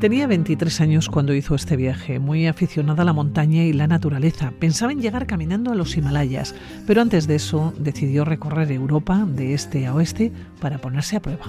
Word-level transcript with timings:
Tenía 0.00 0.26
23 0.26 0.80
años 0.82 1.08
cuando 1.08 1.34
hizo 1.34 1.54
este 1.54 1.74
viaje, 1.74 2.18
muy 2.18 2.46
aficionada 2.46 3.02
a 3.02 3.04
la 3.06 3.12
montaña 3.12 3.64
y 3.64 3.72
la 3.72 3.86
naturaleza. 3.86 4.52
Pensaba 4.58 4.92
en 4.92 5.00
llegar 5.00 5.26
caminando 5.26 5.72
a 5.72 5.74
los 5.74 5.96
Himalayas, 5.96 6.54
pero 6.86 7.00
antes 7.00 7.26
de 7.26 7.36
eso 7.36 7.72
decidió 7.78 8.24
recorrer 8.24 8.70
Europa 8.72 9.24
de 9.26 9.54
este 9.54 9.86
a 9.86 9.94
oeste 9.94 10.32
para 10.60 10.78
ponerse 10.78 11.16
a 11.16 11.20
prueba. 11.20 11.46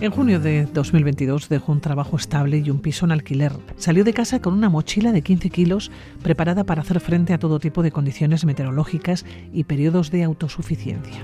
En 0.00 0.10
junio 0.10 0.40
de 0.40 0.64
2022 0.64 1.50
dejó 1.50 1.72
un 1.72 1.82
trabajo 1.82 2.16
estable 2.16 2.62
y 2.64 2.70
un 2.70 2.80
piso 2.80 3.04
en 3.04 3.12
alquiler. 3.12 3.52
Salió 3.76 4.02
de 4.02 4.14
casa 4.14 4.40
con 4.40 4.54
una 4.54 4.70
mochila 4.70 5.12
de 5.12 5.20
15 5.20 5.50
kilos 5.50 5.90
preparada 6.22 6.64
para 6.64 6.80
hacer 6.80 7.00
frente 7.00 7.34
a 7.34 7.38
todo 7.38 7.58
tipo 7.58 7.82
de 7.82 7.90
condiciones 7.90 8.46
meteorológicas 8.46 9.26
y 9.52 9.64
periodos 9.64 10.10
de 10.10 10.22
autosuficiencia. 10.22 11.22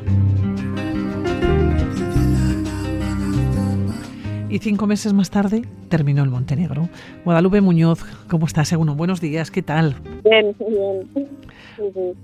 Y 4.50 4.58
cinco 4.58 4.86
meses 4.86 5.14
más 5.14 5.30
tarde 5.30 5.62
terminó 5.88 6.22
el 6.22 6.28
Montenegro. 6.28 6.90
Guadalupe 7.24 7.62
Muñoz, 7.62 8.04
¿cómo 8.28 8.44
estás? 8.44 8.68
Segundo, 8.68 8.94
buenos 8.94 9.22
días, 9.22 9.50
¿qué 9.50 9.62
tal? 9.62 9.96
Bien, 10.22 10.54
bien. 10.58 12.14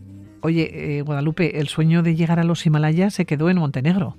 Oye, 0.43 0.99
eh, 0.99 1.01
Guadalupe, 1.01 1.59
el 1.59 1.69
sueño 1.69 2.03
de 2.03 2.15
llegar 2.15 2.39
a 2.39 2.45
los 2.45 2.67
Himalayas 2.67 3.15
se 3.15 3.25
quedó 3.25 3.49
en 3.49 3.57
Montenegro. 3.57 4.17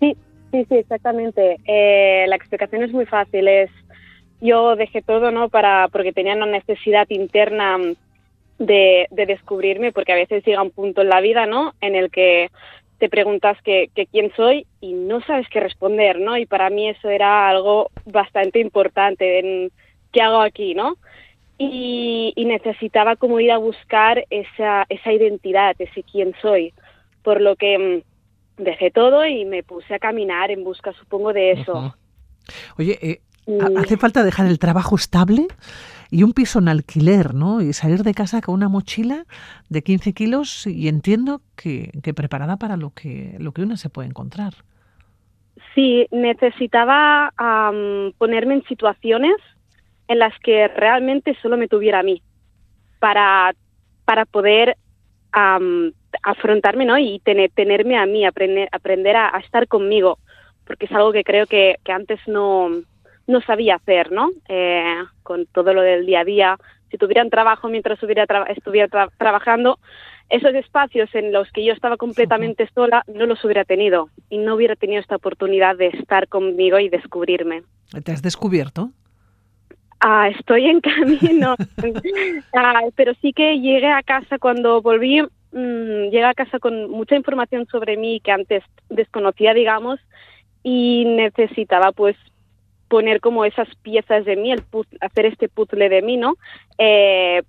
Sí, 0.00 0.16
sí, 0.50 0.66
sí, 0.68 0.76
exactamente. 0.76 1.56
Eh, 1.66 2.26
la 2.28 2.36
explicación 2.36 2.82
es 2.82 2.92
muy 2.92 3.06
fácil. 3.06 3.48
Es 3.48 3.70
yo 4.40 4.76
dejé 4.76 5.02
todo, 5.02 5.30
¿no? 5.30 5.48
Para 5.48 5.88
porque 5.88 6.12
tenía 6.12 6.34
una 6.34 6.46
necesidad 6.46 7.06
interna 7.10 7.78
de, 8.58 9.06
de 9.10 9.26
descubrirme, 9.26 9.92
porque 9.92 10.12
a 10.12 10.16
veces 10.16 10.44
llega 10.44 10.62
un 10.62 10.70
punto 10.70 11.02
en 11.02 11.08
la 11.08 11.20
vida, 11.20 11.46
¿no? 11.46 11.74
En 11.80 11.94
el 11.94 12.10
que 12.10 12.50
te 13.00 13.08
preguntas 13.08 13.60
que, 13.62 13.90
quién 14.12 14.30
soy 14.36 14.66
y 14.80 14.92
no 14.92 15.22
sabes 15.22 15.48
qué 15.48 15.58
responder, 15.58 16.20
¿no? 16.20 16.36
Y 16.36 16.44
para 16.44 16.68
mí 16.68 16.88
eso 16.88 17.08
era 17.08 17.48
algo 17.48 17.90
bastante 18.04 18.60
importante 18.60 19.38
en 19.38 19.72
qué 20.12 20.20
hago 20.20 20.42
aquí, 20.42 20.74
¿no? 20.74 20.96
Y, 21.58 22.34
necesitaba 22.36 23.16
como 23.16 23.38
ir 23.38 23.52
a 23.52 23.58
buscar 23.58 24.24
esa, 24.28 24.84
esa 24.88 25.12
identidad, 25.12 25.76
ese 25.78 26.02
quién 26.02 26.34
soy, 26.42 26.74
por 27.22 27.40
lo 27.40 27.54
que 27.54 27.78
mm, 27.78 28.09
dejé 28.60 28.90
todo 28.90 29.26
y 29.26 29.44
me 29.44 29.62
puse 29.62 29.94
a 29.94 29.98
caminar 29.98 30.50
en 30.50 30.64
busca, 30.64 30.92
supongo, 30.92 31.32
de 31.32 31.52
eso. 31.52 31.94
Oye, 32.78 32.98
eh, 33.02 33.20
¿hace 33.76 33.96
falta 33.96 34.22
dejar 34.24 34.46
el 34.46 34.58
trabajo 34.58 34.96
estable? 34.96 35.46
y 36.10 36.24
un 36.24 36.32
piso 36.32 36.58
en 36.58 36.68
alquiler, 36.68 37.34
¿no? 37.34 37.60
Y 37.60 37.72
salir 37.72 38.02
de 38.02 38.14
casa 38.14 38.40
con 38.40 38.54
una 38.54 38.68
mochila 38.68 39.24
de 39.68 39.82
15 39.82 40.12
kilos 40.12 40.66
y 40.66 40.88
entiendo 40.88 41.40
que, 41.56 41.90
preparada 42.14 42.56
para 42.56 42.76
lo 42.76 42.90
que, 42.90 43.36
lo 43.38 43.52
que 43.52 43.62
uno 43.62 43.76
se 43.76 43.90
puede 43.90 44.08
encontrar. 44.08 44.54
Sí, 45.74 46.06
necesitaba 46.10 47.32
ponerme 48.18 48.54
en 48.54 48.64
situaciones 48.64 49.36
en 50.08 50.18
las 50.18 50.36
que 50.40 50.66
realmente 50.66 51.36
solo 51.40 51.56
me 51.56 51.68
tuviera 51.68 52.00
a 52.00 52.02
mí 52.02 52.22
para, 52.98 53.54
para 54.04 54.24
poder 54.24 54.76
afrontarme 55.32 56.84
¿no? 56.84 56.98
y 56.98 57.20
tener, 57.20 57.50
tenerme 57.50 57.96
a 57.96 58.06
mí, 58.06 58.24
aprender, 58.24 58.68
aprender 58.72 59.16
a, 59.16 59.38
estar 59.38 59.66
conmigo, 59.68 60.18
porque 60.66 60.86
es 60.86 60.92
algo 60.92 61.12
que 61.12 61.24
creo 61.24 61.46
que, 61.46 61.76
que 61.84 61.92
antes 61.92 62.20
no, 62.26 62.70
no 63.26 63.40
sabía 63.42 63.76
hacer, 63.76 64.12
¿no? 64.12 64.30
Eh, 64.48 65.02
con 65.22 65.46
todo 65.46 65.72
lo 65.72 65.82
del 65.82 66.06
día 66.06 66.20
a 66.20 66.24
día. 66.24 66.58
Si 66.90 66.98
tuviera 66.98 67.22
un 67.22 67.30
trabajo 67.30 67.68
mientras 67.68 67.94
estuviera, 67.94 68.24
estuviera 68.48 69.08
trabajando, 69.16 69.78
esos 70.28 70.54
espacios 70.54 71.12
en 71.14 71.32
los 71.32 71.50
que 71.50 71.64
yo 71.64 71.72
estaba 71.72 71.96
completamente 71.96 72.68
sola 72.72 73.02
no 73.12 73.26
los 73.26 73.44
hubiera 73.44 73.64
tenido 73.64 74.10
y 74.28 74.38
no 74.38 74.54
hubiera 74.54 74.76
tenido 74.76 75.00
esta 75.00 75.16
oportunidad 75.16 75.76
de 75.76 75.88
estar 75.88 76.28
conmigo 76.28 76.78
y 76.78 76.88
descubrirme. 76.88 77.62
¿Te 78.04 78.12
has 78.12 78.22
descubierto? 78.22 78.90
Ah, 80.00 80.28
estoy 80.28 80.66
en 80.66 80.80
camino, 80.80 81.56
ah, 82.56 82.82
pero 82.96 83.12
sí 83.20 83.34
que 83.34 83.60
llegué 83.60 83.88
a 83.88 84.02
casa 84.02 84.38
cuando 84.38 84.80
volví, 84.80 85.20
mmm, 85.22 86.04
llegué 86.10 86.24
a 86.24 86.34
casa 86.34 86.58
con 86.58 86.90
mucha 86.90 87.16
información 87.16 87.66
sobre 87.66 87.98
mí 87.98 88.20
que 88.20 88.32
antes 88.32 88.64
desconocía, 88.88 89.52
digamos, 89.52 90.00
y 90.62 91.04
necesitaba 91.04 91.92
pues 91.92 92.16
poner 92.88 93.20
como 93.20 93.44
esas 93.44 93.68
piezas 93.82 94.24
de 94.24 94.36
mí, 94.36 94.52
el 94.52 94.64
hacer 95.00 95.26
este 95.26 95.48
puzzle 95.48 95.88
de 95.88 96.02
mí, 96.02 96.16
¿no? 96.16 96.36
Eh, 96.78 97.42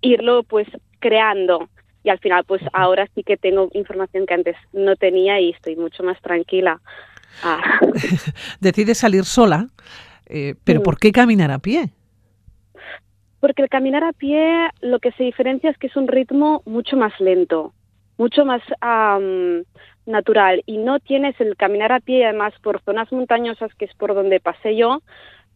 irlo 0.00 0.42
pues 0.42 0.68
creando 1.00 1.68
y 2.04 2.10
al 2.10 2.18
final 2.18 2.44
pues 2.44 2.62
ahora 2.72 3.08
sí 3.14 3.22
que 3.22 3.36
tengo 3.36 3.68
información 3.72 4.26
que 4.26 4.34
antes 4.34 4.56
no 4.72 4.96
tenía 4.96 5.40
y 5.40 5.50
estoy 5.50 5.76
mucho 5.76 6.02
más 6.02 6.20
tranquila. 6.20 6.80
Ah. 7.42 7.80
Decides 8.60 8.98
salir 8.98 9.24
sola, 9.24 9.68
eh, 10.28 10.54
pero 10.64 10.82
¿por 10.82 10.98
qué 10.98 11.12
caminar 11.12 11.50
a 11.50 11.58
pie? 11.58 11.90
Porque 13.40 13.62
el 13.62 13.68
caminar 13.68 14.04
a 14.04 14.12
pie 14.12 14.68
lo 14.80 14.98
que 14.98 15.12
se 15.12 15.24
diferencia 15.24 15.70
es 15.70 15.78
que 15.78 15.86
es 15.86 15.96
un 15.96 16.08
ritmo 16.08 16.62
mucho 16.66 16.96
más 16.96 17.12
lento, 17.20 17.72
mucho 18.16 18.44
más 18.44 18.62
natural 20.06 20.62
y 20.66 20.78
no 20.78 20.98
tienes 20.98 21.40
el 21.40 21.56
caminar 21.56 21.92
a 21.92 22.00
pie, 22.00 22.24
además 22.24 22.52
por 22.62 22.82
zonas 22.82 23.12
montañosas, 23.12 23.72
que 23.74 23.84
es 23.84 23.94
por 23.94 24.14
donde 24.14 24.40
pasé 24.40 24.76
yo, 24.76 25.02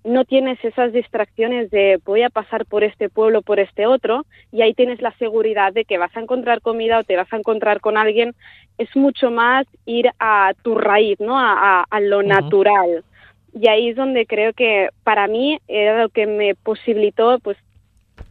no 0.04 0.24
tienes 0.24 0.62
esas 0.64 0.92
distracciones 0.92 1.70
de 1.70 2.00
voy 2.04 2.22
a 2.22 2.30
pasar 2.30 2.66
por 2.66 2.82
este 2.82 3.08
pueblo, 3.08 3.42
por 3.42 3.60
este 3.60 3.86
otro, 3.86 4.26
y 4.50 4.62
ahí 4.62 4.74
tienes 4.74 5.00
la 5.00 5.12
seguridad 5.18 5.72
de 5.72 5.84
que 5.84 5.98
vas 5.98 6.14
a 6.16 6.20
encontrar 6.20 6.60
comida 6.60 6.98
o 6.98 7.04
te 7.04 7.16
vas 7.16 7.32
a 7.32 7.36
encontrar 7.36 7.80
con 7.80 7.96
alguien. 7.96 8.34
Es 8.78 8.94
mucho 8.96 9.30
más 9.30 9.66
ir 9.86 10.10
a 10.18 10.52
tu 10.62 10.74
raíz, 10.74 11.20
¿no? 11.20 11.38
A, 11.38 11.84
lo 12.00 12.22
natural. 12.22 13.04
Y 13.52 13.68
ahí 13.68 13.90
es 13.90 13.96
donde 13.96 14.26
creo 14.26 14.52
que 14.52 14.88
para 15.04 15.26
mí 15.28 15.58
era 15.68 16.02
lo 16.02 16.08
que 16.08 16.26
me 16.26 16.54
posibilitó, 16.54 17.38
pues, 17.40 17.58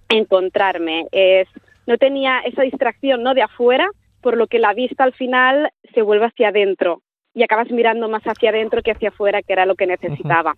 encontrarme. 0.09 1.07
Es, 1.11 1.47
no 1.87 1.97
tenía 1.97 2.39
esa 2.39 2.63
distracción, 2.63 3.23
¿no? 3.23 3.33
De 3.33 3.43
afuera, 3.43 3.87
por 4.21 4.37
lo 4.37 4.47
que 4.47 4.59
la 4.59 4.73
vista 4.73 5.03
al 5.03 5.13
final 5.13 5.71
se 5.93 6.01
vuelve 6.01 6.25
hacia 6.25 6.49
adentro 6.49 7.01
y 7.33 7.43
acabas 7.43 7.71
mirando 7.71 8.09
más 8.09 8.23
hacia 8.23 8.49
adentro 8.49 8.81
que 8.81 8.91
hacia 8.91 9.09
afuera, 9.09 9.41
que 9.41 9.53
era 9.53 9.65
lo 9.65 9.75
que 9.75 9.87
necesitaba. 9.87 10.55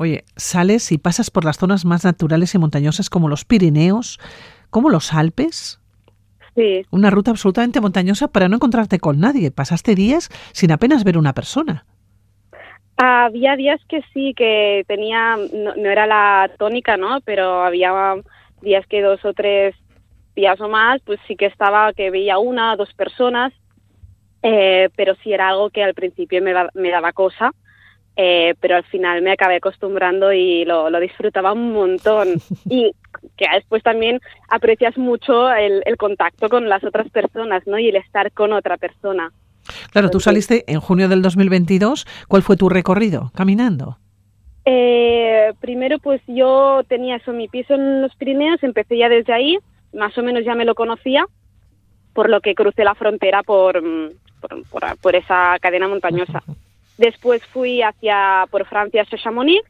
Oye, 0.00 0.24
sales 0.36 0.90
y 0.92 0.98
pasas 0.98 1.30
por 1.30 1.44
las 1.44 1.58
zonas 1.58 1.84
más 1.84 2.04
naturales 2.04 2.54
y 2.54 2.58
montañosas 2.58 3.08
como 3.08 3.28
los 3.28 3.44
Pirineos, 3.44 4.18
como 4.70 4.90
los 4.90 5.12
Alpes. 5.12 5.80
Sí. 6.54 6.84
Una 6.90 7.10
ruta 7.10 7.30
absolutamente 7.30 7.80
montañosa 7.80 8.28
para 8.28 8.48
no 8.48 8.56
encontrarte 8.56 8.98
con 8.98 9.20
nadie. 9.20 9.52
Pasaste 9.52 9.94
días 9.94 10.28
sin 10.52 10.72
apenas 10.72 11.04
ver 11.04 11.18
una 11.18 11.34
persona. 11.34 11.86
Había 13.00 13.54
días 13.54 13.80
que 13.88 14.02
sí, 14.12 14.34
que 14.34 14.84
tenía, 14.88 15.36
no, 15.36 15.76
no 15.76 15.88
era 15.88 16.04
la 16.06 16.50
tónica, 16.58 16.96
¿no? 16.96 17.20
Pero 17.20 17.62
había 17.62 18.16
días 18.60 18.84
que 18.88 19.00
dos 19.02 19.24
o 19.24 19.32
tres 19.32 19.76
días 20.34 20.60
o 20.60 20.68
más, 20.68 21.00
pues 21.02 21.20
sí 21.28 21.36
que 21.36 21.46
estaba 21.46 21.92
que 21.92 22.10
veía 22.10 22.38
una 22.38 22.72
o 22.72 22.76
dos 22.76 22.92
personas, 22.94 23.52
eh, 24.42 24.88
pero 24.96 25.14
sí 25.22 25.32
era 25.32 25.48
algo 25.48 25.70
que 25.70 25.84
al 25.84 25.94
principio 25.94 26.42
me, 26.42 26.52
me 26.74 26.90
daba 26.90 27.12
cosa, 27.12 27.52
eh, 28.16 28.56
pero 28.60 28.74
al 28.74 28.84
final 28.84 29.22
me 29.22 29.30
acabé 29.30 29.56
acostumbrando 29.56 30.32
y 30.32 30.64
lo, 30.64 30.90
lo, 30.90 30.98
disfrutaba 30.98 31.52
un 31.52 31.72
montón. 31.72 32.40
Y 32.68 32.92
que 33.36 33.46
después 33.54 33.84
también 33.84 34.20
aprecias 34.48 34.98
mucho 34.98 35.52
el, 35.52 35.82
el, 35.86 35.96
contacto 35.96 36.48
con 36.48 36.68
las 36.68 36.82
otras 36.82 37.08
personas, 37.10 37.64
¿no? 37.68 37.78
Y 37.78 37.90
el 37.90 37.96
estar 37.96 38.32
con 38.32 38.52
otra 38.52 38.76
persona. 38.76 39.30
Claro, 39.90 40.10
tú 40.10 40.20
saliste 40.20 40.64
en 40.66 40.80
junio 40.80 41.08
del 41.08 41.22
2022. 41.22 42.06
¿Cuál 42.28 42.42
fue 42.42 42.56
tu 42.56 42.68
recorrido 42.68 43.30
caminando? 43.34 43.98
Eh, 44.64 45.52
primero, 45.60 45.98
pues 45.98 46.20
yo 46.26 46.82
tenía 46.88 47.16
eso, 47.16 47.32
mi 47.32 47.48
piso 47.48 47.74
en 47.74 48.02
los 48.02 48.14
Pirineos, 48.16 48.62
empecé 48.62 48.98
ya 48.98 49.08
desde 49.08 49.32
ahí 49.32 49.58
más 49.92 50.16
o 50.18 50.22
menos 50.22 50.44
ya 50.44 50.54
me 50.54 50.64
lo 50.64 50.74
conocía, 50.74 51.26
por 52.12 52.28
lo 52.28 52.40
que 52.40 52.54
crucé 52.54 52.84
la 52.84 52.94
frontera 52.94 53.42
por, 53.42 53.82
por, 55.00 55.16
esa 55.16 55.56
cadena 55.60 55.88
montañosa. 55.88 56.42
Después 56.98 57.44
fui 57.46 57.82
hacia 57.82 58.46
por 58.50 58.66
Francia 58.66 59.02
hacia 59.02 59.18
Chamonix 59.18 59.62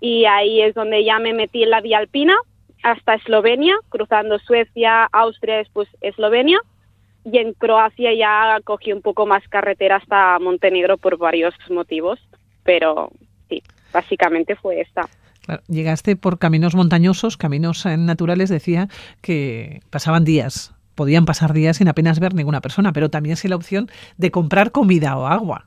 y 0.00 0.24
ahí 0.24 0.62
es 0.62 0.74
donde 0.74 1.04
ya 1.04 1.18
me 1.18 1.34
metí 1.34 1.62
en 1.62 1.70
la 1.70 1.80
vía 1.80 1.98
alpina 1.98 2.34
hasta 2.82 3.14
Eslovenia, 3.14 3.76
cruzando 3.88 4.38
Suecia, 4.38 5.04
Austria, 5.12 5.56
después 5.58 5.88
Eslovenia. 6.00 6.58
Y 7.24 7.38
en 7.38 7.54
Croacia 7.54 8.12
ya 8.14 8.60
cogí 8.64 8.92
un 8.92 9.02
poco 9.02 9.26
más 9.26 9.46
carretera 9.48 9.96
hasta 9.96 10.38
Montenegro 10.38 10.98
por 10.98 11.16
varios 11.16 11.54
motivos, 11.70 12.20
pero 12.62 13.10
sí, 13.48 13.62
básicamente 13.92 14.56
fue 14.56 14.80
esta 14.80 15.08
llegaste 15.68 16.16
por 16.16 16.38
caminos 16.38 16.74
montañosos, 16.74 17.36
caminos 17.36 17.84
eh, 17.86 17.96
naturales, 17.96 18.48
decía 18.48 18.88
que 19.20 19.80
pasaban 19.90 20.24
días, 20.24 20.74
podían 20.94 21.24
pasar 21.24 21.52
días 21.52 21.78
sin 21.78 21.88
apenas 21.88 22.20
ver 22.20 22.34
ninguna 22.34 22.60
persona, 22.60 22.92
pero 22.92 23.10
también 23.10 23.36
sin 23.36 23.50
la 23.50 23.56
opción 23.56 23.88
de 24.16 24.30
comprar 24.30 24.70
comida 24.70 25.16
o 25.16 25.26
agua. 25.26 25.66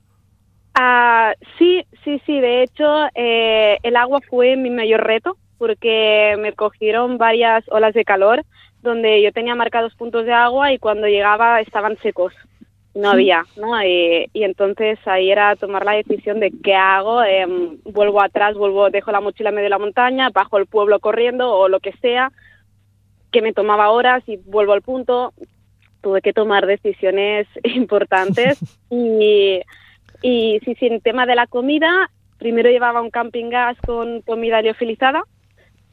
Ah, 0.76 1.34
sí, 1.58 1.84
sí, 2.04 2.22
sí. 2.26 2.40
De 2.40 2.64
hecho, 2.64 2.86
eh, 3.16 3.78
el 3.84 3.96
agua 3.96 4.20
fue 4.30 4.56
mi 4.56 4.70
mayor 4.70 5.04
reto 5.04 5.38
porque 5.58 6.36
me 6.40 6.54
cogieron 6.54 7.18
varias 7.18 7.64
olas 7.70 7.94
de 7.94 8.06
calor 8.06 8.44
donde 8.82 9.22
yo 9.22 9.32
tenía 9.32 9.56
marcados 9.56 9.96
puntos 9.96 10.26
de 10.26 10.34
agua 10.34 10.72
y 10.72 10.80
cuando 10.80 11.08
llegaba 11.08 11.62
estaban 11.62 11.98
secos. 11.98 12.34
No 12.96 13.12
había, 13.12 13.44
¿no? 13.56 13.80
Y, 13.84 14.28
entonces 14.34 14.98
ahí 15.06 15.30
era 15.30 15.56
tomar 15.56 15.86
la 15.86 15.92
decisión 15.92 16.40
de 16.40 16.52
qué 16.64 16.74
hago, 16.74 17.24
em, 17.24 17.78
vuelvo 17.84 18.24
atrás, 18.24 18.56
vuelvo, 18.56 18.90
dejo 18.90 19.12
la 19.12 19.22
mochila 19.22 19.50
en 19.50 19.56
medio 19.56 19.66
de 19.66 19.70
la 19.70 19.78
montaña, 19.78 20.32
bajo 20.32 20.58
el 20.58 20.66
pueblo 20.66 21.00
corriendo 21.00 21.54
o 21.54 21.70
lo 21.70 21.80
que 21.80 21.92
sea, 22.02 22.32
que 23.32 23.44
me 23.44 23.54
tomaba 23.54 23.92
horas 23.92 24.24
y 24.26 24.38
vuelvo 24.38 24.74
al 24.74 24.82
punto. 24.82 25.34
Tuve 26.02 26.24
que 26.24 26.34
tomar 26.34 26.66
decisiones 26.66 27.46
importantes 27.64 28.60
y, 28.90 29.62
y 30.24 30.60
sí, 30.66 30.74
sí, 30.74 30.88
en 30.88 31.00
tema 31.00 31.28
de 31.28 31.36
la 31.36 31.46
comida, 31.46 32.10
primero 32.40 32.72
llevaba 32.72 33.02
un 33.02 33.12
camping 33.12 33.50
gas 33.50 33.78
con 33.86 34.22
comida 34.22 34.64
liofilizada, 34.64 35.24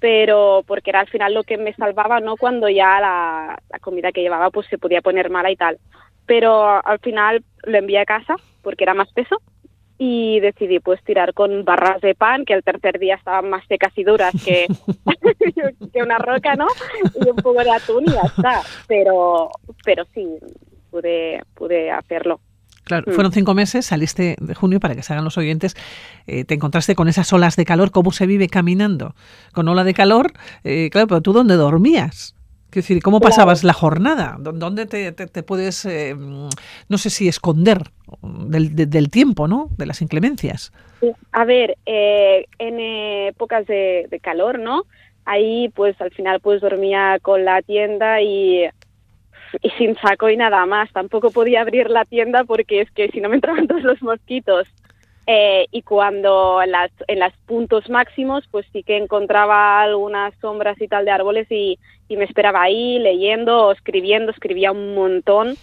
pero 0.04 0.62
porque 0.66 0.90
era 0.90 1.00
al 1.00 1.08
final 1.08 1.32
lo 1.32 1.44
que 1.44 1.56
me 1.56 1.72
salvaba, 1.72 2.20
¿no? 2.20 2.36
Cuando 2.36 2.68
ya 2.68 3.00
la, 3.00 3.58
la 3.70 3.78
comida 3.78 4.12
que 4.12 4.20
llevaba 4.20 4.50
pues 4.50 4.66
se 4.66 4.76
podía 4.76 5.00
poner 5.00 5.30
mala 5.30 5.50
y 5.50 5.56
tal 5.56 5.78
pero 6.26 6.84
al 6.84 6.98
final 7.00 7.44
lo 7.64 7.78
envié 7.78 7.98
a 7.98 8.06
casa 8.06 8.36
porque 8.62 8.84
era 8.84 8.94
más 8.94 9.12
peso 9.12 9.40
y 9.96 10.40
decidí 10.40 10.80
pues 10.80 11.02
tirar 11.04 11.34
con 11.34 11.64
barras 11.64 12.00
de 12.00 12.14
pan 12.14 12.44
que 12.44 12.54
el 12.54 12.64
tercer 12.64 12.98
día 12.98 13.14
estaban 13.14 13.48
más 13.48 13.64
secas 13.66 13.92
y 13.96 14.04
duras 14.04 14.34
que, 14.44 14.66
que 15.92 16.02
una 16.02 16.18
roca, 16.18 16.54
¿no? 16.56 16.66
Y 17.24 17.30
un 17.30 17.36
poco 17.36 17.62
de 17.62 17.70
atún 17.70 18.04
y 18.06 18.12
ya 18.12 18.22
está. 18.22 18.62
Pero, 18.88 19.50
pero 19.84 20.04
sí, 20.12 20.26
pude, 20.90 21.42
pude 21.54 21.90
hacerlo. 21.90 22.40
Claro, 22.84 23.10
mm. 23.10 23.14
fueron 23.14 23.32
cinco 23.32 23.54
meses, 23.54 23.86
saliste 23.86 24.36
de 24.40 24.54
junio 24.54 24.80
para 24.80 24.94
que 24.94 25.02
se 25.02 25.12
hagan 25.12 25.24
los 25.24 25.38
oyentes, 25.38 25.74
eh, 26.26 26.44
te 26.44 26.54
encontraste 26.54 26.94
con 26.94 27.08
esas 27.08 27.32
olas 27.32 27.56
de 27.56 27.64
calor, 27.64 27.90
¿cómo 27.90 28.12
se 28.12 28.26
vive 28.26 28.48
caminando? 28.48 29.14
Con 29.52 29.68
ola 29.68 29.84
de 29.84 29.94
calor, 29.94 30.32
eh, 30.64 30.90
claro, 30.90 31.08
pero 31.08 31.20
tú 31.22 31.32
dónde 31.32 31.54
dormías? 31.54 32.34
decir, 32.80 33.02
¿cómo 33.02 33.20
pasabas 33.20 33.64
la 33.64 33.72
jornada? 33.72 34.36
¿Dónde 34.38 34.86
te, 34.86 35.42
puedes, 35.42 35.84
eh, 35.84 36.14
no 36.16 36.98
sé 36.98 37.10
si 37.10 37.28
esconder 37.28 37.82
del, 38.22 39.10
tiempo, 39.10 39.48
¿no? 39.48 39.68
De 39.76 39.86
las 39.86 40.02
inclemencias. 40.02 40.72
A 41.32 41.44
ver, 41.44 41.76
eh, 41.86 42.46
en 42.58 42.80
épocas 43.28 43.66
de, 43.66 44.20
calor, 44.22 44.58
¿no? 44.58 44.84
Ahí, 45.24 45.70
pues 45.74 45.98
al 46.00 46.10
final, 46.10 46.40
pues 46.40 46.60
dormía 46.60 47.18
con 47.22 47.44
la 47.44 47.62
tienda 47.62 48.20
y, 48.20 48.64
y 49.62 49.70
sin 49.70 49.96
saco 49.96 50.28
y 50.28 50.36
nada 50.36 50.64
más. 50.66 50.90
Tampoco 50.92 51.30
podía 51.30 51.60
abrir 51.60 51.90
la 51.90 52.04
tienda 52.04 52.44
porque 52.44 52.80
es 52.80 52.90
que 52.90 53.08
si 53.08 53.20
no 53.20 53.28
me 53.28 53.36
entraban 53.36 53.66
todos 53.68 53.82
los 53.82 54.02
mosquitos. 54.02 54.68
Eh, 55.26 55.66
y 55.70 55.82
cuando 55.82 56.62
en 56.62 56.72
las, 56.72 56.90
en 57.08 57.20
los 57.20 57.32
puntos 57.46 57.88
máximos, 57.88 58.46
pues 58.50 58.66
sí 58.72 58.82
que 58.82 58.98
encontraba 58.98 59.80
algunas 59.80 60.34
sombras 60.38 60.78
y 60.80 60.88
tal 60.88 61.06
de 61.06 61.12
árboles 61.12 61.46
y, 61.50 61.78
y 62.08 62.16
me 62.16 62.24
esperaba 62.24 62.62
ahí 62.62 62.98
leyendo 62.98 63.68
o 63.68 63.72
escribiendo, 63.72 64.32
escribía 64.32 64.70
un 64.70 64.94
montón 64.94 65.54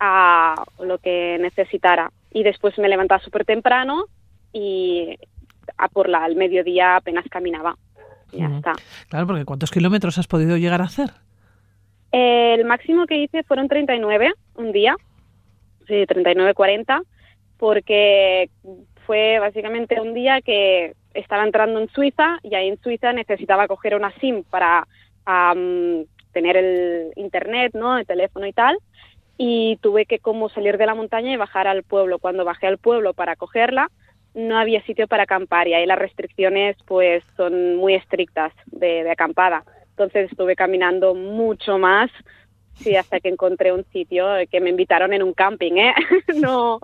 a 0.00 0.64
lo 0.80 0.98
que 0.98 1.38
necesitara. 1.40 2.10
Y 2.32 2.42
después 2.42 2.76
me 2.78 2.88
levantaba 2.88 3.22
súper 3.22 3.44
temprano 3.44 4.06
y 4.52 5.16
a 5.78 5.88
por 5.88 6.08
la, 6.08 6.24
al 6.24 6.36
mediodía 6.36 6.96
apenas 6.96 7.24
caminaba. 7.30 7.76
Ya 8.32 8.46
está. 8.46 8.72
Claro, 9.08 9.28
porque 9.28 9.44
¿cuántos 9.44 9.70
kilómetros 9.70 10.18
has 10.18 10.26
podido 10.26 10.56
llegar 10.56 10.82
a 10.82 10.86
hacer? 10.86 11.10
El 12.16 12.64
máximo 12.64 13.06
que 13.06 13.16
hice 13.16 13.42
fueron 13.42 13.66
39 13.66 14.34
un 14.54 14.70
día, 14.70 14.94
sí, 15.88 16.06
39, 16.06 16.54
40, 16.54 17.02
porque 17.58 18.50
fue 19.04 19.40
básicamente 19.40 20.00
un 20.00 20.14
día 20.14 20.40
que 20.40 20.94
estaba 21.12 21.42
entrando 21.42 21.80
en 21.80 21.88
Suiza 21.88 22.38
y 22.44 22.54
ahí 22.54 22.68
en 22.68 22.80
Suiza 22.80 23.12
necesitaba 23.12 23.66
coger 23.66 23.96
una 23.96 24.12
SIM 24.20 24.44
para 24.44 24.86
tener 26.32 26.56
el 26.56 27.12
internet, 27.16 27.72
¿no? 27.74 27.98
El 27.98 28.06
teléfono 28.06 28.46
y 28.46 28.52
tal. 28.52 28.78
Y 29.36 29.78
tuve 29.82 30.06
que 30.06 30.20
como 30.20 30.48
salir 30.48 30.78
de 30.78 30.86
la 30.86 30.94
montaña 30.94 31.32
y 31.32 31.36
bajar 31.36 31.66
al 31.66 31.82
pueblo. 31.82 32.20
Cuando 32.20 32.44
bajé 32.44 32.68
al 32.68 32.78
pueblo 32.78 33.12
para 33.14 33.34
cogerla, 33.34 33.90
no 34.34 34.56
había 34.56 34.84
sitio 34.84 35.08
para 35.08 35.24
acampar 35.24 35.66
y 35.66 35.74
ahí 35.74 35.84
las 35.84 35.98
restricciones 35.98 36.76
pues 36.86 37.24
son 37.36 37.74
muy 37.74 37.94
estrictas 37.94 38.52
de, 38.66 39.02
de 39.02 39.10
acampada. 39.10 39.64
Entonces 39.96 40.30
estuve 40.30 40.56
caminando 40.56 41.14
mucho 41.14 41.78
más 41.78 42.10
sí, 42.76 42.96
hasta 42.96 43.20
que 43.20 43.28
encontré 43.28 43.72
un 43.72 43.84
sitio 43.92 44.26
que 44.50 44.60
me 44.60 44.70
invitaron 44.70 45.12
en 45.12 45.22
un 45.22 45.32
camping, 45.32 45.72
¿eh? 45.74 45.94
no, 46.40 46.80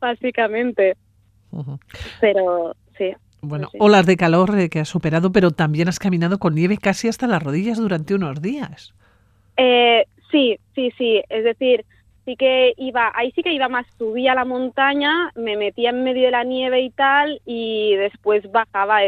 básicamente. 0.00 0.96
Pero 2.20 2.74
sí. 2.96 3.12
Bueno, 3.40 3.68
olas 3.78 4.06
de 4.06 4.16
calor 4.16 4.58
eh, 4.58 4.70
que 4.70 4.80
has 4.80 4.88
superado, 4.88 5.30
pero 5.30 5.50
también 5.50 5.88
has 5.88 5.98
caminado 5.98 6.38
con 6.38 6.54
nieve 6.54 6.78
casi 6.78 7.08
hasta 7.08 7.26
las 7.26 7.42
rodillas 7.42 7.78
durante 7.78 8.14
unos 8.14 8.40
días. 8.40 8.94
Eh, 9.56 10.06
sí, 10.30 10.58
sí, 10.74 10.90
sí. 10.96 11.22
Es 11.28 11.44
decir, 11.44 11.84
sí 12.24 12.36
que 12.36 12.72
iba, 12.78 13.12
ahí 13.14 13.30
sí 13.32 13.42
que 13.42 13.52
iba 13.52 13.68
más, 13.68 13.86
subía 13.98 14.34
la 14.34 14.46
montaña, 14.46 15.30
me 15.34 15.56
metía 15.56 15.90
en 15.90 16.04
medio 16.04 16.24
de 16.24 16.30
la 16.30 16.44
nieve 16.44 16.80
y 16.80 16.90
tal, 16.90 17.40
y 17.44 17.94
después 17.96 18.50
bajaba 18.50 19.04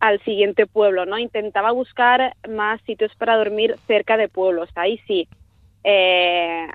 al 0.00 0.18
siguiente 0.24 0.66
pueblo, 0.66 1.04
¿no? 1.04 1.18
Intentaba 1.18 1.70
buscar 1.72 2.34
más 2.48 2.80
sitios 2.82 3.14
para 3.16 3.36
dormir 3.36 3.76
cerca 3.86 4.16
de 4.16 4.28
pueblos. 4.28 4.70
Ahí 4.74 4.98
sí. 5.06 5.28
Eh, 5.84 6.66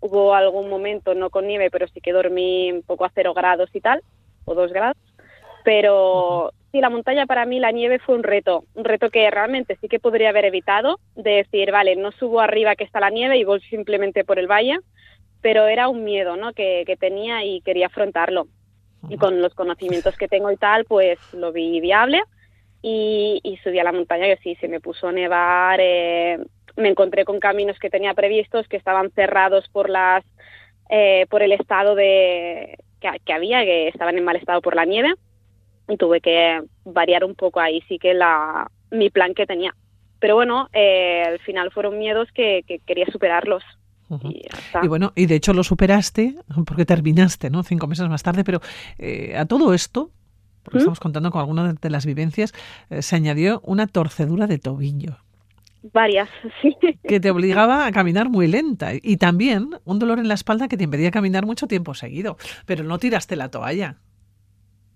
hubo 0.00 0.34
algún 0.34 0.68
momento, 0.68 1.14
no 1.14 1.30
con 1.30 1.46
nieve, 1.46 1.70
pero 1.70 1.88
sí 1.88 2.00
que 2.00 2.12
dormí 2.12 2.70
un 2.70 2.82
poco 2.82 3.06
a 3.06 3.12
cero 3.14 3.32
grados 3.34 3.70
y 3.72 3.80
tal, 3.80 4.02
o 4.44 4.54
dos 4.54 4.72
grados. 4.72 4.98
Pero 5.64 6.52
sí, 6.70 6.80
la 6.80 6.90
montaña 6.90 7.26
para 7.26 7.46
mí, 7.46 7.58
la 7.58 7.72
nieve 7.72 7.98
fue 7.98 8.14
un 8.14 8.22
reto, 8.22 8.64
un 8.74 8.84
reto 8.84 9.10
que 9.10 9.28
realmente 9.30 9.76
sí 9.80 9.88
que 9.88 9.98
podría 9.98 10.28
haber 10.28 10.44
evitado, 10.44 11.00
de 11.16 11.30
decir, 11.30 11.72
vale, 11.72 11.96
no 11.96 12.12
subo 12.12 12.40
arriba 12.40 12.76
que 12.76 12.84
está 12.84 13.00
la 13.00 13.10
nieve 13.10 13.38
y 13.38 13.44
voy 13.44 13.60
simplemente 13.62 14.22
por 14.22 14.38
el 14.38 14.46
valle, 14.46 14.78
pero 15.40 15.66
era 15.66 15.88
un 15.88 16.04
miedo 16.04 16.36
¿no? 16.36 16.52
que, 16.52 16.96
tenía 17.00 17.42
y 17.44 17.62
quería 17.62 17.86
afrontarlo. 17.86 18.48
Y 19.08 19.16
con 19.16 19.40
los 19.40 19.54
conocimientos 19.54 20.16
que 20.16 20.28
tengo 20.28 20.50
y 20.50 20.56
tal, 20.56 20.84
pues 20.84 21.18
lo 21.32 21.52
vi 21.52 21.80
viable 21.80 22.22
y, 22.88 23.58
subí 23.64 23.80
a 23.80 23.84
la 23.84 23.90
montaña 23.90 24.26
que 24.26 24.38
sí, 24.42 24.54
se 24.60 24.68
me 24.68 24.80
puso 24.80 25.08
a 25.08 25.12
nevar, 25.12 25.80
eh, 25.82 26.38
me 26.76 26.88
encontré 26.88 27.24
con 27.24 27.40
caminos 27.40 27.78
que 27.80 27.90
tenía 27.90 28.14
previstos 28.14 28.68
que 28.68 28.76
estaban 28.76 29.10
cerrados 29.10 29.68
por 29.70 29.90
las 29.90 30.24
eh, 30.88 31.26
por 31.28 31.42
el 31.42 31.50
estado 31.50 31.96
de 31.96 32.78
que, 33.00 33.08
que, 33.24 33.32
había 33.32 33.64
que 33.64 33.88
estaban 33.88 34.16
en 34.16 34.24
mal 34.24 34.36
estado 34.36 34.60
por 34.60 34.76
la 34.76 34.84
nieve 34.84 35.14
y 35.88 35.96
tuve 35.96 36.20
que 36.20 36.62
variar 36.84 37.24
un 37.24 37.34
poco. 37.34 37.58
Ahí 37.58 37.82
sí 37.88 37.98
que 37.98 38.14
la 38.14 38.70
mi 38.92 39.10
plan 39.10 39.34
que 39.34 39.46
tenía. 39.46 39.74
Pero 40.20 40.36
bueno 40.36 40.68
eh, 40.72 41.24
al 41.26 41.40
final 41.40 41.72
fueron 41.72 41.98
miedos 41.98 42.28
que, 42.32 42.62
quería 42.86 43.06
superarlos. 43.06 43.64
Y, 44.22 44.86
bueno, 44.86 45.12
y 45.16 45.26
de 45.26 45.34
hecho 45.34 45.52
lo 45.52 45.64
superaste 45.64 46.36
porque 46.64 46.84
terminaste, 46.84 47.50
¿no? 47.50 47.64
Cinco 47.64 47.88
meses 47.88 48.08
más 48.08 48.22
tarde, 48.22 48.44
pero 48.44 48.60
eh, 48.98 49.36
a 49.36 49.46
todo 49.46 49.74
esto, 49.74 50.12
porque 50.66 50.78
¿Mm? 50.78 50.80
estamos 50.80 51.00
contando 51.00 51.30
con 51.30 51.40
algunas 51.40 51.80
de 51.80 51.90
las 51.90 52.04
vivencias, 52.04 52.52
eh, 52.90 53.00
se 53.00 53.14
añadió 53.14 53.60
una 53.64 53.86
torcedura 53.86 54.48
de 54.48 54.58
tobillo. 54.58 55.18
Varias, 55.92 56.28
sí. 56.60 56.76
Que 57.08 57.20
te 57.20 57.30
obligaba 57.30 57.86
a 57.86 57.92
caminar 57.92 58.28
muy 58.28 58.48
lenta. 58.48 58.90
Y 59.00 59.18
también 59.18 59.70
un 59.84 60.00
dolor 60.00 60.18
en 60.18 60.26
la 60.26 60.34
espalda 60.34 60.66
que 60.66 60.76
te 60.76 60.82
impedía 60.82 61.12
caminar 61.12 61.46
mucho 61.46 61.68
tiempo 61.68 61.94
seguido. 61.94 62.36
Pero 62.66 62.82
no 62.82 62.98
tiraste 62.98 63.36
la 63.36 63.48
toalla. 63.48 63.94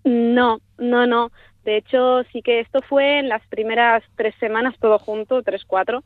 No, 0.03 0.59
no, 0.77 1.07
no. 1.07 1.31
De 1.63 1.77
hecho, 1.77 2.23
sí 2.33 2.41
que 2.41 2.59
esto 2.59 2.79
fue 2.81 3.19
en 3.19 3.29
las 3.29 3.45
primeras 3.47 4.03
tres 4.17 4.35
semanas, 4.39 4.75
todo 4.81 4.99
junto, 4.99 5.43
tres, 5.43 5.63
cuatro, 5.65 6.03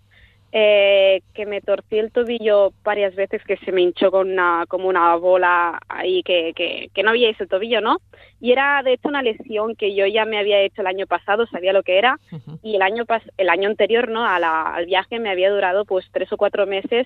eh, 0.58 1.22
que 1.34 1.46
me 1.46 1.60
torcí 1.60 2.00
el 2.00 2.14
tobillo 2.14 2.72
varias 2.82 3.14
veces, 3.14 3.44
que 3.44 3.58
se 3.58 3.74
me 3.74 3.82
hinchó 3.82 4.10
con 4.10 4.32
una, 4.32 4.64
como 4.70 4.88
una 4.88 5.14
bola 5.18 5.78
ahí, 5.90 6.24
que, 6.24 6.54
que, 6.56 6.90
que 6.94 7.04
no 7.04 7.10
había 7.10 7.30
ese 7.30 7.46
tobillo, 7.46 7.82
¿no? 7.82 7.98
Y 8.40 8.54
era, 8.54 8.82
de 8.82 8.94
hecho, 8.94 9.10
una 9.10 9.22
lesión 9.22 9.76
que 9.76 9.94
yo 9.94 10.06
ya 10.06 10.24
me 10.24 10.40
había 10.40 10.62
hecho 10.62 10.80
el 10.80 10.88
año 10.88 11.08
pasado, 11.08 11.46
sabía 11.48 11.74
lo 11.74 11.84
que 11.84 11.98
era, 11.98 12.18
y 12.64 12.78
el 12.78 12.82
año, 12.84 13.04
el 13.38 13.50
año 13.50 13.68
anterior, 13.68 14.08
¿no? 14.08 14.26
al 14.26 14.86
viaje 14.86 15.20
me 15.20 15.30
había 15.30 15.52
durado 15.52 15.84
pues 15.84 16.06
tres 16.14 16.32
o 16.32 16.38
cuatro 16.38 16.66
meses 16.66 17.06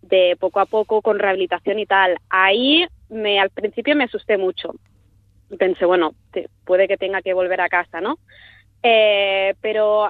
de 0.00 0.34
poco 0.40 0.60
a 0.60 0.64
poco 0.64 1.02
con 1.02 1.18
rehabilitación 1.18 1.78
y 1.78 1.84
tal. 1.84 2.16
Ahí 2.30 2.86
me, 3.10 3.38
al 3.38 3.50
principio 3.50 3.94
me 3.94 4.04
asusté 4.04 4.38
mucho 4.38 4.72
pensé, 5.58 5.84
bueno, 5.84 6.14
puede 6.64 6.88
que 6.88 6.96
tenga 6.96 7.22
que 7.22 7.34
volver 7.34 7.60
a 7.60 7.68
casa, 7.68 8.00
¿no? 8.00 8.18
Eh, 8.82 9.54
pero 9.60 10.08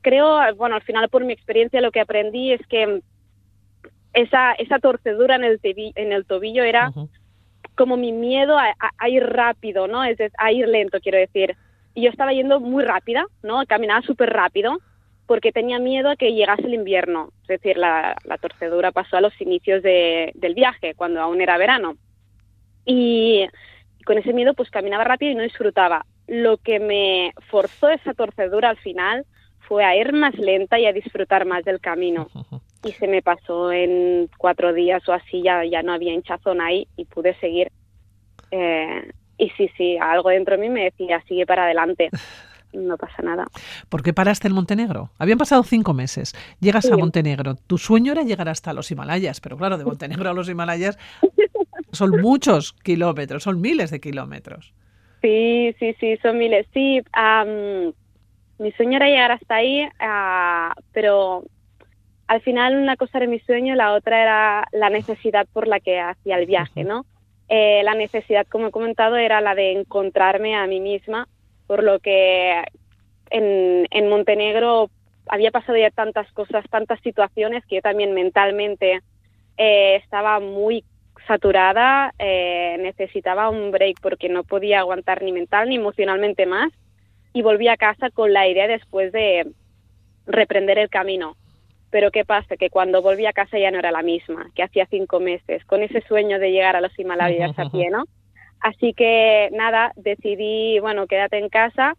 creo, 0.00 0.38
bueno, 0.56 0.76
al 0.76 0.82
final 0.82 1.08
por 1.08 1.24
mi 1.24 1.32
experiencia 1.32 1.80
lo 1.80 1.92
que 1.92 2.00
aprendí 2.00 2.52
es 2.52 2.66
que 2.66 3.02
esa, 4.12 4.52
esa 4.52 4.78
torcedura 4.78 5.36
en 5.36 5.44
el, 5.44 5.60
en 5.62 6.12
el 6.12 6.24
tobillo 6.24 6.64
era 6.64 6.92
como 7.74 7.96
mi 7.96 8.12
miedo 8.12 8.58
a, 8.58 9.08
ir 9.08 9.24
rápido, 9.24 9.86
¿no? 9.86 10.04
Es, 10.04 10.18
a 10.36 10.52
ir 10.52 10.68
lento, 10.68 11.00
quiero 11.00 11.18
decir. 11.18 11.56
Y 11.94 12.02
yo 12.02 12.10
estaba 12.10 12.32
yendo 12.32 12.60
muy 12.60 12.84
rápida, 12.84 13.24
¿no? 13.42 13.64
Caminaba 13.66 14.02
súper 14.02 14.30
rápido 14.30 14.78
porque 15.26 15.52
tenía 15.52 15.78
miedo 15.78 16.10
a 16.10 16.16
que 16.16 16.34
llegase 16.34 16.62
el 16.62 16.74
invierno. 16.74 17.30
Es 17.42 17.48
decir, 17.48 17.76
la, 17.76 18.16
la 18.24 18.36
torcedura 18.38 18.90
pasó 18.92 19.16
a 19.16 19.20
los 19.20 19.38
inicios 19.40 19.82
de, 19.82 20.32
del 20.34 20.54
viaje, 20.54 20.94
cuando 20.94 21.20
aún 21.20 21.40
era 21.40 21.56
verano. 21.56 21.94
Y 22.84 23.46
con 24.04 24.18
ese 24.18 24.32
miedo 24.32 24.54
pues 24.54 24.70
caminaba 24.70 25.04
rápido 25.04 25.32
y 25.32 25.36
no 25.36 25.42
disfrutaba. 25.42 26.04
Lo 26.26 26.58
que 26.58 26.80
me 26.80 27.32
forzó 27.48 27.88
esa 27.88 28.12
torcedura 28.12 28.70
al 28.70 28.78
final 28.78 29.24
fue 29.70 29.84
a 29.84 29.94
ir 29.94 30.12
más 30.12 30.36
lenta 30.36 30.80
y 30.80 30.86
a 30.86 30.92
disfrutar 30.92 31.46
más 31.46 31.64
del 31.64 31.80
camino. 31.80 32.28
Y 32.82 32.92
se 32.92 33.06
me 33.06 33.20
pasó 33.20 33.70
en 33.70 34.30
cuatro 34.38 34.72
días 34.72 35.06
o 35.06 35.12
así, 35.12 35.42
ya, 35.42 35.66
ya 35.66 35.82
no 35.82 35.92
había 35.92 36.14
hinchazón 36.14 36.62
ahí 36.62 36.88
y 36.96 37.04
pude 37.04 37.38
seguir. 37.38 37.70
Eh, 38.50 39.12
y 39.36 39.50
sí, 39.50 39.68
sí, 39.76 39.98
algo 39.98 40.30
dentro 40.30 40.56
de 40.56 40.62
mí 40.62 40.70
me 40.70 40.84
decía, 40.84 41.22
sigue 41.28 41.46
para 41.46 41.64
adelante. 41.64 42.08
No 42.72 42.96
pasa 42.96 43.20
nada. 43.20 43.46
¿Por 43.88 44.04
qué 44.04 44.12
paraste 44.12 44.46
en 44.46 44.54
Montenegro? 44.54 45.10
Habían 45.18 45.38
pasado 45.38 45.64
cinco 45.64 45.92
meses. 45.92 46.36
Llegas 46.60 46.88
a 46.88 46.96
Montenegro. 46.96 47.56
Tu 47.56 47.78
sueño 47.78 48.12
era 48.12 48.22
llegar 48.22 48.48
hasta 48.48 48.72
los 48.72 48.92
Himalayas, 48.92 49.40
pero 49.40 49.56
claro, 49.56 49.76
de 49.76 49.84
Montenegro 49.84 50.30
a 50.30 50.34
los 50.34 50.48
Himalayas 50.48 50.96
son 51.90 52.20
muchos 52.20 52.72
kilómetros, 52.72 53.42
son 53.42 53.60
miles 53.60 53.90
de 53.90 53.98
kilómetros. 53.98 54.72
Sí, 55.20 55.74
sí, 55.80 55.96
sí, 55.98 56.16
son 56.22 56.38
miles. 56.38 56.64
Sí, 56.72 57.02
mi 58.60 58.72
sueño 58.72 58.96
era 58.96 59.08
llegar 59.08 59.32
hasta 59.32 59.54
ahí, 59.54 59.88
ah, 59.98 60.74
pero 60.92 61.44
al 62.26 62.42
final 62.42 62.76
una 62.76 62.96
cosa 62.96 63.16
era 63.16 63.26
mi 63.26 63.40
sueño, 63.40 63.74
la 63.74 63.94
otra 63.94 64.22
era 64.22 64.68
la 64.72 64.90
necesidad 64.90 65.46
por 65.50 65.66
la 65.66 65.80
que 65.80 65.98
hacía 65.98 66.36
el 66.36 66.44
viaje, 66.44 66.84
¿no? 66.84 67.06
Eh, 67.48 67.80
la 67.84 67.94
necesidad, 67.94 68.46
como 68.46 68.66
he 68.66 68.70
comentado, 68.70 69.16
era 69.16 69.40
la 69.40 69.54
de 69.54 69.72
encontrarme 69.72 70.56
a 70.56 70.66
mí 70.66 70.78
misma, 70.78 71.26
por 71.66 71.82
lo 71.82 72.00
que 72.00 72.62
en, 73.30 73.88
en 73.90 74.08
Montenegro 74.10 74.90
había 75.26 75.50
pasado 75.50 75.78
ya 75.78 75.90
tantas 75.90 76.30
cosas, 76.32 76.62
tantas 76.68 77.00
situaciones 77.00 77.64
que 77.64 77.76
yo 77.76 77.80
también 77.80 78.12
mentalmente 78.12 79.00
eh, 79.56 79.96
estaba 79.96 80.38
muy 80.38 80.84
saturada, 81.26 82.12
eh, 82.18 82.76
necesitaba 82.78 83.48
un 83.48 83.70
break 83.70 84.02
porque 84.02 84.28
no 84.28 84.44
podía 84.44 84.80
aguantar 84.80 85.22
ni 85.22 85.32
mental 85.32 85.70
ni 85.70 85.76
emocionalmente 85.76 86.44
más 86.44 86.70
y 87.32 87.42
volví 87.42 87.68
a 87.68 87.76
casa 87.76 88.10
con 88.10 88.32
la 88.32 88.48
idea 88.48 88.66
después 88.66 89.12
de 89.12 89.46
reprender 90.26 90.78
el 90.78 90.88
camino. 90.88 91.36
Pero 91.90 92.10
¿qué 92.10 92.24
pasa? 92.24 92.56
Que 92.56 92.70
cuando 92.70 93.02
volví 93.02 93.26
a 93.26 93.32
casa 93.32 93.58
ya 93.58 93.70
no 93.70 93.78
era 93.78 93.90
la 93.90 94.02
misma, 94.02 94.50
que 94.54 94.62
hacía 94.62 94.86
cinco 94.86 95.20
meses, 95.20 95.64
con 95.64 95.82
ese 95.82 96.00
sueño 96.02 96.38
de 96.38 96.52
llegar 96.52 96.76
a 96.76 96.80
los 96.80 96.96
Himalayas 96.98 97.58
a 97.58 97.70
pie, 97.70 97.90
¿no? 97.90 98.04
Así 98.60 98.92
que 98.92 99.48
nada, 99.52 99.92
decidí, 99.96 100.78
bueno, 100.80 101.06
quédate 101.06 101.38
en 101.38 101.48
casa, 101.48 101.96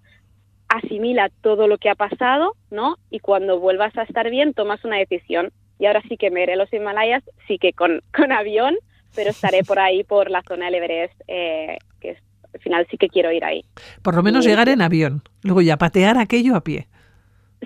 asimila 0.70 1.30
todo 1.42 1.68
lo 1.68 1.78
que 1.78 1.90
ha 1.90 1.96
pasado, 1.96 2.54
¿no? 2.70 2.96
Y 3.10 3.20
cuando 3.20 3.60
vuelvas 3.60 3.98
a 3.98 4.04
estar 4.04 4.30
bien, 4.30 4.54
tomas 4.54 4.84
una 4.86 4.98
decisión. 4.98 5.52
Y 5.80 5.88
ahora 5.88 6.04
sí 6.08 6.18
que 6.18 6.30
me 6.30 6.44
iré 6.44 6.54
a 6.54 6.58
los 6.58 6.72
Himalayas, 6.72 7.24
sí 7.48 7.58
que 7.58 7.74
con, 7.74 8.02
con 8.16 8.32
avión, 8.32 8.78
pero 9.16 9.32
estaré 9.32 9.64
por 9.64 9.80
ahí, 9.80 10.04
por 10.04 10.30
la 10.30 10.44
zona 10.44 10.66
del 10.66 10.76
Everest, 10.76 11.20
eh, 11.28 11.80
que 12.00 12.12
al 12.54 12.60
final 12.60 12.88
sí 12.90 12.98
que 12.98 13.08
quiero 13.08 13.32
ir 13.32 13.44
ahí. 13.44 13.64
Por 14.02 14.16
lo 14.16 14.24
menos 14.24 14.46
llegar 14.46 14.70
en 14.70 14.82
avión, 14.82 15.24
luego 15.44 15.62
ya 15.62 15.78
patear 15.78 16.18
aquello 16.18 16.56
a 16.56 16.62
pie. 16.62 16.88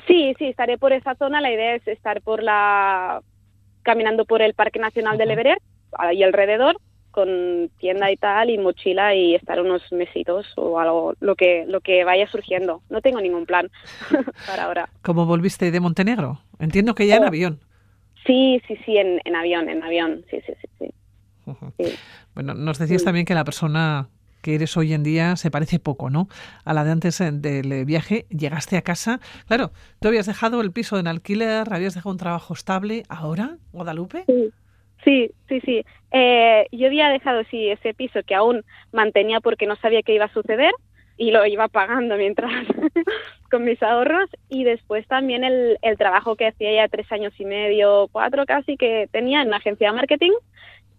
Sí, 0.07 0.33
sí, 0.37 0.47
estaré 0.47 0.77
por 0.77 0.93
esa 0.93 1.15
zona. 1.15 1.41
La 1.41 1.51
idea 1.51 1.75
es 1.75 1.87
estar 1.87 2.21
por 2.21 2.43
la 2.43 3.21
caminando 3.83 4.25
por 4.25 4.41
el 4.41 4.53
Parque 4.53 4.79
Nacional 4.79 5.17
del 5.17 5.31
Everest, 5.31 5.61
ahí 5.97 6.23
alrededor, 6.23 6.77
con 7.11 7.69
tienda 7.77 8.11
y 8.11 8.17
tal 8.17 8.49
y 8.49 8.57
mochila 8.57 9.15
y 9.15 9.35
estar 9.35 9.61
unos 9.61 9.81
mesitos 9.91 10.45
o 10.57 10.79
algo 10.79 11.13
lo 11.21 11.35
que 11.35 11.65
lo 11.67 11.79
que 11.79 12.03
vaya 12.03 12.27
surgiendo. 12.27 12.81
No 12.89 13.01
tengo 13.01 13.21
ningún 13.21 13.45
plan 13.45 13.69
para 14.47 14.65
ahora. 14.65 14.89
¿Cómo 15.01 15.25
volviste 15.25 15.71
de 15.71 15.79
Montenegro? 15.79 16.41
Entiendo 16.59 16.93
que 16.93 17.07
ya 17.07 17.15
en 17.15 17.23
oh. 17.23 17.27
avión. 17.27 17.59
Sí, 18.25 18.61
sí, 18.67 18.75
sí, 18.85 18.97
en, 18.97 19.21
en 19.23 19.35
avión, 19.35 19.69
en 19.69 19.83
avión, 19.83 20.25
sí, 20.29 20.41
sí, 20.45 20.53
sí. 20.79 20.89
sí. 21.77 21.95
Bueno, 22.33 22.55
nos 22.55 22.79
decías 22.79 23.03
también 23.03 23.25
que 23.25 23.35
la 23.35 23.45
persona 23.45 24.09
que 24.45 24.53
eres 24.53 24.77
hoy 24.77 24.93
en 24.93 25.01
día 25.01 25.35
se 25.37 25.49
parece 25.49 25.79
poco, 25.79 26.11
¿no? 26.11 26.27
A 26.65 26.75
la 26.75 26.83
de 26.83 26.91
antes 26.91 27.19
eh, 27.19 27.31
del 27.31 27.83
viaje. 27.83 28.27
Llegaste 28.29 28.77
a 28.77 28.83
casa. 28.83 29.19
Claro, 29.47 29.71
tú 29.99 30.07
habías 30.07 30.27
dejado 30.27 30.61
el 30.61 30.71
piso 30.71 30.99
en 30.99 31.07
alquiler, 31.07 31.65
habías 31.73 31.95
dejado 31.95 32.11
un 32.11 32.19
trabajo 32.19 32.53
estable. 32.53 33.01
¿Ahora, 33.09 33.57
Guadalupe? 33.71 34.23
Sí. 34.27 34.53
Sí, 35.03 35.61
sí. 35.65 35.83
Eh, 36.11 36.67
yo 36.71 36.87
había 36.87 37.09
dejado 37.09 37.43
sí 37.49 37.69
ese 37.69 37.95
piso 37.95 38.21
que 38.23 38.35
aún 38.35 38.63
mantenía 38.91 39.39
porque 39.39 39.65
no 39.65 39.75
sabía 39.77 40.03
qué 40.03 40.13
iba 40.13 40.25
a 40.25 40.33
suceder 40.33 40.73
y 41.17 41.31
lo 41.31 41.45
iba 41.45 41.67
pagando 41.67 42.15
mientras 42.15 42.51
con 43.51 43.63
mis 43.63 43.81
ahorros 43.81 44.29
y 44.49 44.63
después 44.63 45.07
también 45.07 45.43
el, 45.43 45.77
el 45.81 45.97
trabajo 45.97 46.35
que 46.35 46.47
hacía 46.47 46.71
ya 46.73 46.87
tres 46.87 47.11
años 47.11 47.33
y 47.39 47.45
medio, 47.45 48.09
cuatro 48.11 48.45
casi 48.45 48.77
que 48.77 49.07
tenía 49.11 49.41
en 49.41 49.47
una 49.47 49.57
agencia 49.57 49.89
de 49.89 49.95
marketing 49.95 50.31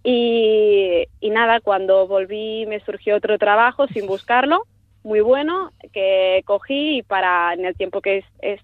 y, 0.09 1.09
y 1.19 1.31
nada, 1.31 1.59
cuando 1.59 2.07
volví 2.07 2.65
me 2.67 2.79
surgió 2.79 3.17
otro 3.17 3.39
trabajo 3.39 3.89
sin 3.89 4.07
buscarlo, 4.07 4.63
muy 5.03 5.21
bueno, 5.21 5.73
que 5.93 6.43
cogí 6.45 6.99
y 6.99 7.03
para 7.03 7.53
en 7.55 7.65
el 7.65 7.75
tiempo 7.75 8.01
que 8.01 8.25
es, 8.39 8.61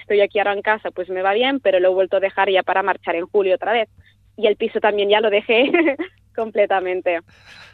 estoy 0.00 0.20
aquí 0.20 0.38
ahora 0.38 0.52
en 0.52 0.62
casa 0.62 0.92
pues 0.92 1.08
me 1.08 1.22
va 1.22 1.32
bien, 1.32 1.58
pero 1.58 1.80
lo 1.80 1.90
he 1.90 1.94
vuelto 1.94 2.18
a 2.18 2.20
dejar 2.20 2.50
ya 2.52 2.62
para 2.62 2.84
marchar 2.84 3.16
en 3.16 3.26
julio 3.26 3.56
otra 3.56 3.72
vez 3.72 3.88
y 4.36 4.46
el 4.46 4.54
piso 4.54 4.78
también 4.78 5.08
ya 5.08 5.20
lo 5.20 5.28
dejé 5.28 5.72
completamente. 6.36 7.18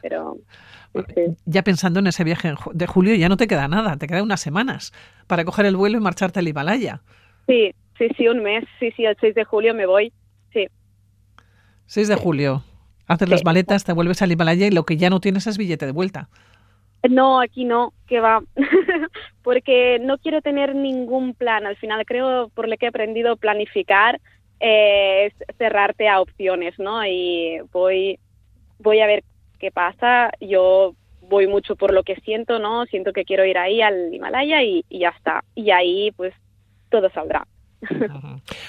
Pero 0.01 0.39
ya 1.45 1.63
pensando 1.63 2.01
en 2.01 2.07
ese 2.07 2.25
viaje 2.25 2.55
de 2.73 2.87
julio 2.87 3.15
ya 3.15 3.29
no 3.29 3.37
te 3.37 3.47
queda 3.47 3.69
nada, 3.69 3.99
te 3.99 4.07
quedan 4.07 4.23
unas 4.23 4.41
semanas 4.41 4.95
para 5.27 5.45
coger 5.45 5.67
el 5.67 5.77
vuelo 5.77 5.99
y 5.99 6.01
marcharte 6.01 6.41
al 6.41 6.49
Himalaya. 6.49 7.03
Sí, 7.47 7.75
sí, 7.99 8.09
sí, 8.17 8.27
un 8.27 8.43
mes, 8.43 8.65
sí, 8.81 8.91
sí, 8.97 9.05
el 9.05 9.19
6 9.21 9.35
de 9.35 9.45
julio 9.45 9.75
me 9.75 9.85
voy, 9.85 10.15
sí. 10.55 10.67
6 11.85 12.09
de 12.09 12.17
julio, 12.17 12.65
haces 13.07 13.29
las 13.29 13.45
maletas, 13.45 13.85
te 13.85 13.93
vuelves 13.93 14.23
al 14.23 14.33
Himalaya 14.33 14.67
y 14.67 14.71
lo 14.71 14.85
que 14.85 14.97
ya 14.97 15.11
no 15.11 15.21
tienes 15.21 15.47
es 15.47 15.59
billete 15.59 15.87
de 15.87 15.93
vuelta. 15.93 16.29
No, 17.09 17.41
aquí 17.41 17.65
no, 17.65 17.93
que 18.07 18.21
va, 18.21 18.43
porque 19.43 19.99
no 20.01 20.19
quiero 20.19 20.41
tener 20.41 20.75
ningún 20.75 21.35
plan. 21.35 21.67
Al 21.67 21.77
final 21.77 22.05
creo, 22.07 22.49
por 22.55 22.69
lo 22.69 22.77
que 22.77 22.87
he 22.87 22.89
aprendido, 22.89 23.37
planificar 23.37 24.21
es 24.61 25.33
cerrarte 25.59 26.09
a 26.09 26.21
opciones, 26.21 26.79
¿no? 26.79 27.05
Y 27.05 27.61
voy, 27.73 28.21
voy 28.79 29.01
a 29.01 29.07
ver 29.07 29.25
qué 29.59 29.73
pasa. 29.73 30.31
Yo 30.41 30.95
voy 31.23 31.49
mucho 31.49 31.75
por 31.75 31.93
lo 31.93 32.05
que 32.05 32.15
siento, 32.21 32.61
¿no? 32.61 32.87
Siento 32.87 33.13
que 33.13 33.25
quiero 33.25 33.45
ir 33.45 33.59
ahí 33.59 33.83
al 33.83 34.15
Himalaya 34.15 34.63
y, 34.63 34.85
ya 34.89 35.09
está. 35.09 35.43
Y 35.57 35.73
ahí, 35.73 36.13
pues, 36.13 36.33
todo 36.91 37.11
saldrá. 37.11 37.49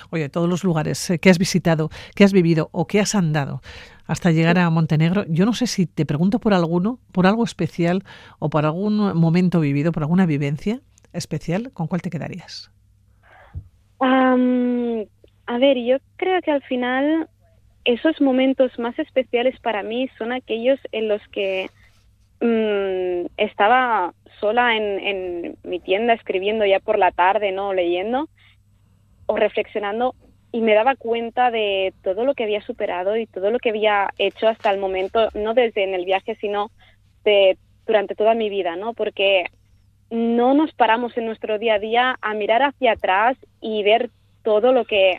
Oye, 0.10 0.30
todos 0.30 0.50
los 0.50 0.63
lugares 0.63 1.13
que 1.22 1.30
has 1.30 1.38
visitado, 1.38 1.90
que 2.16 2.24
has 2.24 2.34
vivido 2.34 2.70
o 2.72 2.88
que 2.88 3.00
has 3.00 3.13
andado 3.13 3.62
hasta 4.05 4.31
llegar 4.31 4.57
a 4.60 4.69
Montenegro, 4.69 5.25
yo 5.27 5.45
no 5.45 5.53
sé 5.53 5.67
si 5.67 5.86
te 5.86 6.05
pregunto 6.05 6.39
por 6.39 6.53
alguno, 6.53 7.00
por 7.12 7.27
algo 7.27 7.43
especial 7.43 8.03
o 8.39 8.50
por 8.50 8.65
algún 8.65 8.98
momento 9.15 9.60
vivido, 9.60 9.91
por 9.91 10.03
alguna 10.03 10.25
vivencia 10.25 10.81
especial, 11.13 11.72
¿con 11.74 11.88
cuál 11.88 12.01
te 12.01 12.10
quedarías? 12.10 12.72
A 15.45 15.57
ver, 15.57 15.77
yo 15.77 15.98
creo 16.15 16.41
que 16.41 16.51
al 16.51 16.63
final 16.63 17.29
esos 17.86 18.19
momentos 18.22 18.77
más 18.79 18.98
especiales 18.98 19.60
para 19.60 19.83
mí 19.83 20.10
son 20.17 20.31
aquellos 20.31 20.79
en 20.91 21.10
los 21.10 21.22
que 21.29 21.69
mm, 22.41 23.27
estaba 23.38 24.13
sola 24.39 24.75
en, 24.75 25.00
en, 25.00 25.57
mi 25.63 25.79
tienda 25.79 26.13
escribiendo 26.13 26.65
ya 26.65 26.79
por 26.79 26.98
la 26.98 27.12
tarde, 27.12 27.51
¿no? 27.51 27.74
Leyendo 27.74 28.29
o 29.25 29.36
reflexionando 29.36 30.15
y 30.53 30.62
me 30.62 30.75
daba 30.75 30.95
cuenta 30.95 31.50
de 31.50 31.93
todo 32.03 32.25
lo 32.25 32.36
que 32.36 32.43
había 32.43 32.62
superado 32.62 33.17
y 33.17 33.25
todo 33.25 33.50
lo 33.50 33.57
que 33.57 33.72
había 33.72 34.12
hecho 34.19 34.48
hasta 34.48 34.69
el 34.69 34.79
momento, 34.79 35.29
no 35.33 35.55
desde 35.55 35.83
en 35.83 35.95
el 35.95 36.05
viaje, 36.05 36.36
sino 36.36 36.69
de, 37.25 37.57
durante 37.88 38.13
toda 38.13 38.36
mi 38.36 38.51
vida, 38.51 38.75
¿no? 38.75 38.93
Porque 38.93 39.45
no 40.12 40.53
nos 40.53 40.72
paramos 40.74 41.17
en 41.17 41.25
nuestro 41.25 41.57
día 41.57 41.74
a 41.74 41.79
día 41.79 42.19
a 42.22 42.36
mirar 42.36 42.62
hacia 42.62 42.91
atrás 42.91 43.36
y 43.62 43.81
ver 43.81 44.12
todo 44.43 44.74
lo 44.74 44.86
que 44.86 45.17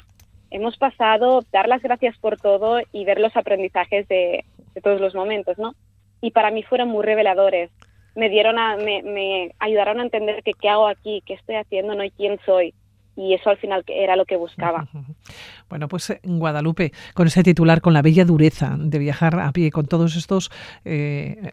hemos 0.52 0.76
pasado, 0.76 1.42
dar 1.50 1.66
las 1.66 1.82
gracias 1.82 2.16
por 2.18 2.36
todo 2.36 2.80
y 2.92 3.04
ver 3.04 3.18
los 3.18 3.36
aprendizajes 3.36 4.06
de, 4.06 4.44
todos 4.84 5.00
los 5.00 5.16
momentos, 5.16 5.58
¿no? 5.58 5.74
Y 6.20 6.30
para 6.30 6.52
mí 6.52 6.62
fueron 6.62 6.90
muy 6.90 7.04
reveladores. 7.04 7.72
Me 8.14 8.28
dieron 8.28 8.56
a, 8.60 8.76
me, 8.76 9.02
me 9.02 9.50
ayudaron 9.58 9.98
a 9.98 10.04
entender 10.04 10.44
que 10.44 10.52
qué 10.52 10.68
hago 10.68 10.86
aquí, 10.86 11.24
qué 11.26 11.34
estoy 11.34 11.56
haciendo, 11.56 11.96
no 11.96 12.04
y 12.04 12.12
quién 12.12 12.38
soy 12.46 12.72
y 13.16 13.34
eso 13.34 13.50
al 13.50 13.56
final 13.58 13.84
era 13.86 14.16
lo 14.16 14.24
que 14.24 14.36
buscaba. 14.36 14.86
Bueno, 15.66 15.88
pues 15.88 16.10
en 16.10 16.16
eh, 16.16 16.20
Guadalupe, 16.24 16.92
con 17.14 17.26
ese 17.26 17.42
titular, 17.42 17.80
con 17.80 17.94
la 17.94 18.02
bella 18.02 18.24
dureza 18.24 18.76
de 18.78 18.98
viajar 18.98 19.40
a 19.40 19.50
pie, 19.50 19.72
con 19.72 19.86
todos 19.86 20.14
estos 20.14 20.50
eh, 20.84 21.50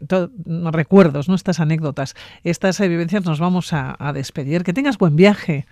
recuerdos, 0.70 1.28
¿no? 1.28 1.34
estas 1.34 1.58
anécdotas, 1.58 2.14
estas 2.44 2.78
vivencias, 2.78 3.24
nos 3.24 3.40
vamos 3.40 3.72
a 3.72 4.12
despedir. 4.14 4.62
Que 4.62 4.74
tengas 4.74 4.98
buen 4.98 5.16
viaje. 5.16 5.64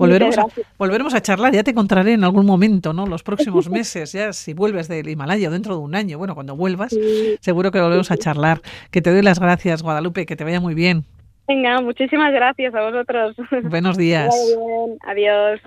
Volveremos 0.00 0.38
a, 0.38 0.46
volveremos 0.78 1.12
a 1.12 1.20
charlar, 1.20 1.52
ya 1.52 1.62
te 1.62 1.72
encontraré 1.72 2.14
en 2.14 2.24
algún 2.24 2.46
momento, 2.46 2.94
¿no? 2.94 3.06
Los 3.06 3.22
próximos 3.22 3.68
meses, 3.70 4.12
ya 4.12 4.32
si 4.32 4.54
vuelves 4.54 4.88
del 4.88 5.06
Himalaya 5.10 5.50
dentro 5.50 5.74
de 5.76 5.82
un 5.82 5.94
año, 5.94 6.16
bueno, 6.16 6.34
cuando 6.34 6.56
vuelvas, 6.56 6.96
seguro 7.40 7.70
que 7.70 7.82
volvemos 7.82 8.10
a 8.10 8.16
charlar. 8.16 8.62
Que 8.90 9.02
te 9.02 9.12
doy 9.12 9.20
las 9.20 9.38
gracias, 9.38 9.82
Guadalupe, 9.82 10.24
que 10.24 10.36
te 10.36 10.44
vaya 10.44 10.58
muy 10.58 10.72
bien. 10.72 11.04
Venga, 11.50 11.80
muchísimas 11.80 12.32
gracias 12.32 12.72
a 12.76 12.80
vosotros. 12.80 13.34
Buenos 13.64 13.98
días. 13.98 14.32
Adiós. 15.02 15.58